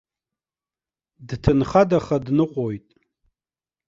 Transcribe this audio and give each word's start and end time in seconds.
Дҭынхадаха 1.27 2.17
дныҟәоит. 2.25 2.87